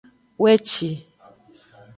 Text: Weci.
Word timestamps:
Weci. 0.41 0.89